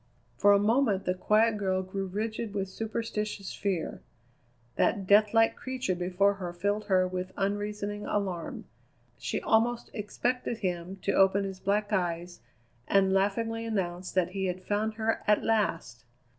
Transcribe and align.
For 0.35 0.51
a 0.51 0.57
moment 0.57 1.05
the 1.05 1.13
quiet 1.13 1.59
girl 1.59 1.83
grew 1.83 2.07
rigid 2.07 2.55
with 2.55 2.69
superstitious 2.71 3.53
fear. 3.53 4.01
That 4.75 5.05
deathlike 5.05 5.55
creature 5.55 5.93
before 5.93 6.33
her 6.41 6.53
filled 6.53 6.85
her 6.85 7.07
with 7.07 7.31
unreasoning 7.37 8.07
alarm. 8.07 8.65
She 9.19 9.39
almost 9.41 9.91
expected 9.93 10.57
him 10.57 10.95
to 11.03 11.13
open 11.13 11.43
his 11.43 11.59
black 11.59 11.93
eyes 11.93 12.39
and 12.87 13.13
laughingly 13.13 13.63
announce 13.63 14.11
that 14.11 14.29
he 14.29 14.45
had 14.47 14.63
found 14.63 14.95
her 14.95 15.21
at 15.27 15.43
last! 15.43 16.03